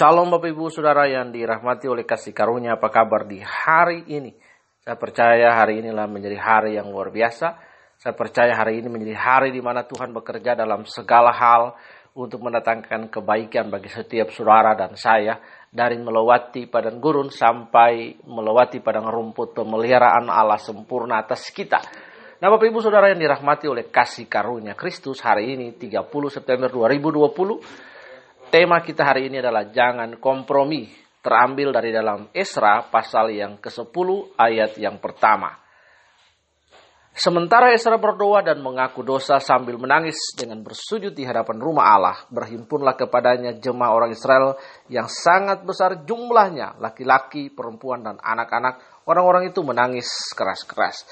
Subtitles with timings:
[0.00, 4.32] Shalom Bapak Ibu Saudara yang dirahmati oleh kasih karunia apa kabar di hari ini.
[4.80, 7.60] Saya percaya hari inilah menjadi hari yang luar biasa.
[8.00, 11.76] Saya percaya hari ini menjadi hari di mana Tuhan bekerja dalam segala hal
[12.16, 15.36] untuk mendatangkan kebaikan bagi setiap saudara dan saya
[15.68, 21.76] dari melewati padang gurun sampai melewati padang rumput pemeliharaan Allah sempurna atas kita.
[22.40, 27.89] Nah Bapak Ibu Saudara yang dirahmati oleh kasih karunia Kristus hari ini 30 September 2020
[28.50, 30.90] tema kita hari ini adalah jangan kompromi
[31.22, 35.54] terambil dari dalam Esra pasal yang ke-10 ayat yang pertama.
[37.10, 42.94] Sementara Esra berdoa dan mengaku dosa sambil menangis dengan bersujud di hadapan rumah Allah, berhimpunlah
[42.94, 49.04] kepadanya jemaah orang Israel yang sangat besar jumlahnya, laki-laki, perempuan, dan anak-anak.
[49.10, 51.04] Orang-orang itu menangis keras-keras.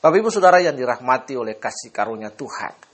[0.00, 2.89] Bapak Ibu Saudara yang dirahmati oleh kasih karunia Tuhan.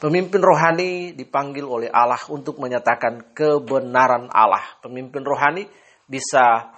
[0.00, 4.80] Pemimpin rohani dipanggil oleh Allah untuk menyatakan kebenaran Allah.
[4.80, 5.68] Pemimpin rohani
[6.08, 6.72] bisa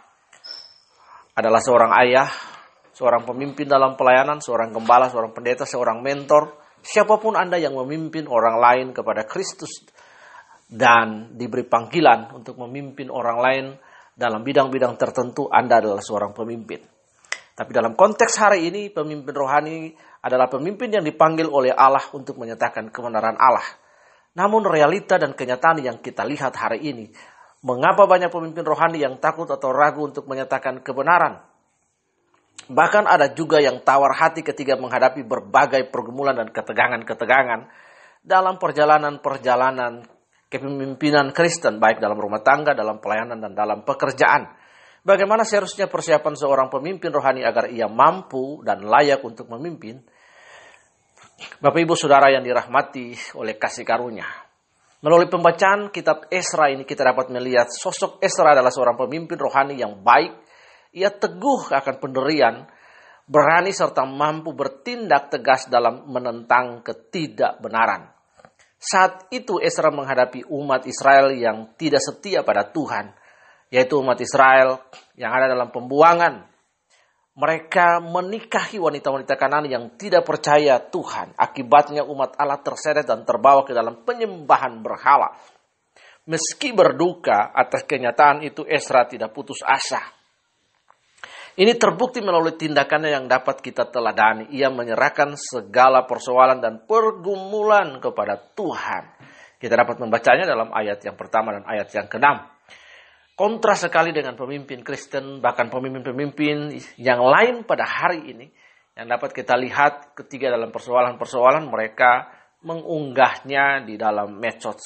[1.32, 2.26] adalah seorang ayah,
[2.90, 8.26] seorang pemimpin dalam pelayanan, seorang gembala, seorang pendeta, seorang mentor, siapa pun Anda yang memimpin
[8.26, 9.86] orang lain kepada Kristus
[10.66, 13.64] dan diberi panggilan untuk memimpin orang lain
[14.12, 17.01] dalam bidang-bidang tertentu, Anda adalah seorang pemimpin.
[17.52, 19.92] Tapi dalam konteks hari ini, pemimpin rohani
[20.24, 23.66] adalah pemimpin yang dipanggil oleh Allah untuk menyatakan kebenaran Allah.
[24.32, 27.12] Namun realita dan kenyataan yang kita lihat hari ini,
[27.60, 31.44] mengapa banyak pemimpin rohani yang takut atau ragu untuk menyatakan kebenaran?
[32.72, 37.68] Bahkan ada juga yang tawar hati ketika menghadapi berbagai pergumulan dan ketegangan-ketegangan
[38.22, 40.06] dalam perjalanan-perjalanan
[40.46, 44.61] kepemimpinan Kristen, baik dalam rumah tangga, dalam pelayanan, dan dalam pekerjaan.
[45.02, 49.98] Bagaimana seharusnya persiapan seorang pemimpin rohani agar ia mampu dan layak untuk memimpin?
[51.58, 54.30] Bapak Ibu Saudara yang dirahmati oleh kasih karunia.
[55.02, 60.06] Melalui pembacaan kitab Esra ini kita dapat melihat sosok Esra adalah seorang pemimpin rohani yang
[60.06, 60.38] baik.
[60.94, 62.62] Ia teguh akan penderian,
[63.26, 68.06] berani serta mampu bertindak tegas dalam menentang ketidakbenaran.
[68.78, 73.18] Saat itu Esra menghadapi umat Israel yang tidak setia pada Tuhan
[73.72, 74.84] yaitu umat Israel
[75.16, 76.44] yang ada dalam pembuangan.
[77.32, 81.32] Mereka menikahi wanita-wanita kanan yang tidak percaya Tuhan.
[81.32, 85.32] Akibatnya umat Allah terseret dan terbawa ke dalam penyembahan berhala.
[86.28, 90.04] Meski berduka atas kenyataan itu, Esra tidak putus asa.
[91.56, 94.52] Ini terbukti melalui tindakannya yang dapat kita teladani.
[94.52, 99.08] Ia menyerahkan segala persoalan dan pergumulan kepada Tuhan.
[99.56, 102.44] Kita dapat membacanya dalam ayat yang pertama dan ayat yang keenam
[103.42, 108.46] kontra sekali dengan pemimpin Kristen, bahkan pemimpin-pemimpin yang lain pada hari ini,
[108.94, 112.30] yang dapat kita lihat ketiga dalam persoalan-persoalan mereka
[112.62, 114.78] mengunggahnya di dalam medsos,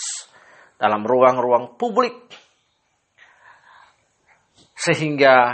[0.81, 2.17] dalam ruang-ruang publik.
[4.73, 5.53] Sehingga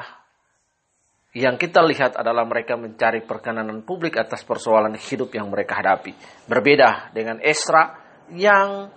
[1.34, 6.14] yang kita lihat adalah mereka mencari perkenanan publik atas persoalan hidup yang mereka hadapi.
[6.46, 7.98] Berbeda dengan Esra
[8.30, 8.94] yang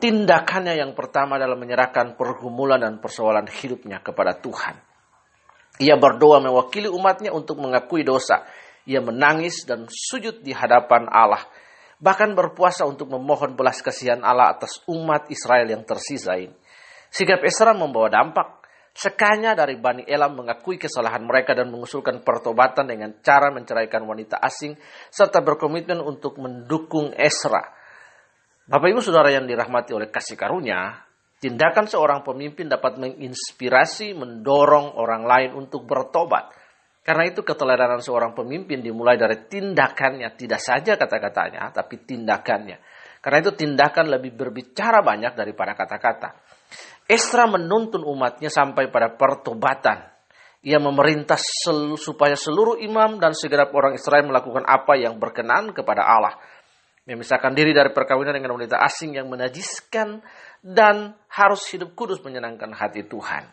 [0.00, 4.80] tindakannya yang pertama adalah menyerahkan pergumulan dan persoalan hidupnya kepada Tuhan.
[5.80, 8.44] Ia berdoa mewakili umatnya untuk mengakui dosa.
[8.88, 11.44] Ia menangis dan sujud di hadapan Allah.
[12.00, 16.56] Bahkan berpuasa untuk memohon belas kasihan Allah atas umat Israel yang tersisa ini.
[17.12, 18.60] Sikap Esra membawa dampak.
[18.90, 24.74] Sekanya dari Bani Elam mengakui kesalahan mereka dan mengusulkan pertobatan dengan cara menceraikan wanita asing
[25.14, 27.79] serta berkomitmen untuk mendukung Esra
[28.70, 30.94] Bapak Ibu Saudara yang dirahmati oleh kasih karunia,
[31.42, 36.54] tindakan seorang pemimpin dapat menginspirasi, mendorong orang lain untuk bertobat.
[37.02, 42.78] Karena itu keteladanan seorang pemimpin dimulai dari tindakannya, tidak saja kata-katanya, tapi tindakannya.
[43.18, 46.38] Karena itu tindakan lebih berbicara banyak daripada kata-kata.
[47.10, 49.98] Esra menuntun umatnya sampai pada pertobatan.
[50.62, 56.06] Ia memerintah sel supaya seluruh imam dan segenap orang Israel melakukan apa yang berkenan kepada
[56.06, 56.38] Allah
[57.10, 60.22] memisahkan diri dari perkawinan dengan wanita asing yang menajiskan
[60.62, 63.50] dan harus hidup kudus menyenangkan hati Tuhan.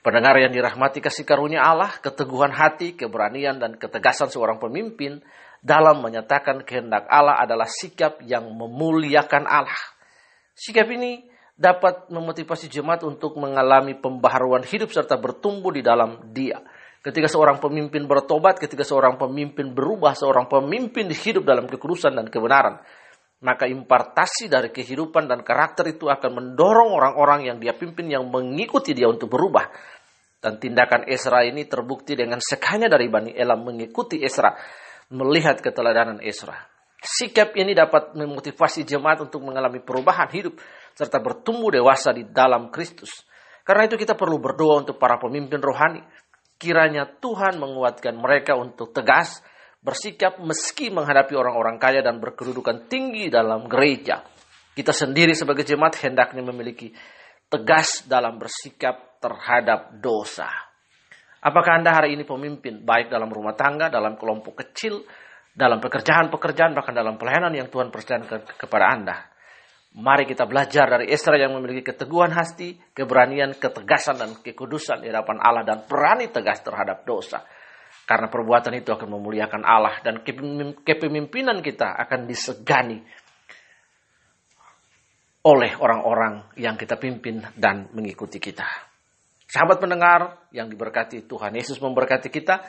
[0.00, 5.20] Pendengar yang dirahmati kasih karunia Allah, keteguhan hati, keberanian, dan ketegasan seorang pemimpin
[5.60, 9.76] dalam menyatakan kehendak Allah adalah sikap yang memuliakan Allah.
[10.56, 16.64] Sikap ini dapat memotivasi jemaat untuk mengalami pembaharuan hidup serta bertumbuh di dalam dia.
[17.00, 22.76] Ketika seorang pemimpin bertobat, ketika seorang pemimpin berubah, seorang pemimpin hidup dalam kekudusan dan kebenaran,
[23.40, 28.92] maka impartasi dari kehidupan dan karakter itu akan mendorong orang-orang yang dia pimpin yang mengikuti
[28.92, 29.64] dia untuk berubah.
[30.40, 34.52] Dan tindakan Esra ini terbukti dengan sekanya dari Bani Elam mengikuti Esra,
[35.12, 36.56] melihat keteladanan Esra.
[37.00, 40.60] Sikap ini dapat memotivasi jemaat untuk mengalami perubahan hidup
[40.92, 43.24] serta bertumbuh dewasa di dalam Kristus.
[43.64, 46.04] Karena itu kita perlu berdoa untuk para pemimpin rohani.
[46.60, 49.40] Kiranya Tuhan menguatkan mereka untuk tegas,
[49.80, 54.20] bersikap meski menghadapi orang-orang kaya dan berkedudukan tinggi dalam gereja.
[54.76, 56.92] Kita sendiri sebagai jemaat hendaknya memiliki
[57.48, 60.52] tegas dalam bersikap terhadap dosa.
[61.40, 65.00] Apakah Anda hari ini pemimpin, baik dalam rumah tangga, dalam kelompok kecil,
[65.56, 69.16] dalam pekerjaan-pekerjaan, bahkan dalam pelayanan yang Tuhan percayakan ke kepada Anda?
[69.90, 75.42] Mari kita belajar dari Esra yang memiliki keteguhan hati, keberanian, ketegasan, dan kekudusan di hadapan
[75.42, 77.42] Allah dan berani tegas terhadap dosa.
[78.06, 80.22] Karena perbuatan itu akan memuliakan Allah dan
[80.86, 83.02] kepemimpinan kita akan disegani
[85.40, 88.66] oleh orang-orang yang kita pimpin dan mengikuti kita.
[89.50, 92.62] Sahabat pendengar yang diberkati Tuhan Yesus memberkati kita,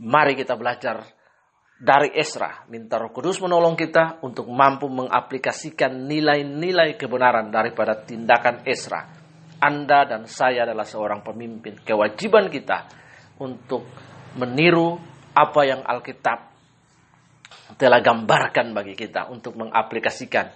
[0.00, 1.04] mari kita belajar
[1.78, 2.64] dari Esra.
[2.70, 9.02] Minta roh kudus menolong kita untuk mampu mengaplikasikan nilai-nilai kebenaran daripada tindakan Esra.
[9.58, 11.80] Anda dan saya adalah seorang pemimpin.
[11.80, 12.86] Kewajiban kita
[13.40, 13.88] untuk
[14.38, 14.98] meniru
[15.34, 16.38] apa yang Alkitab
[17.74, 20.52] telah gambarkan bagi kita untuk mengaplikasikan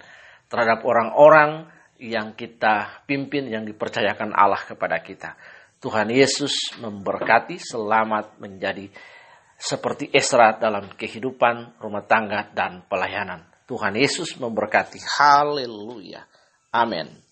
[0.47, 1.67] terhadap orang-orang
[1.99, 5.35] yang kita pimpin, yang dipercayakan Allah kepada kita.
[5.79, 8.87] Tuhan Yesus memberkati, selamat menjadi
[9.59, 13.43] seperti Esra dalam kehidupan rumah tangga dan pelayanan.
[13.67, 15.03] Tuhan Yesus memberkati.
[15.19, 16.23] Haleluya.
[16.71, 17.28] Amin.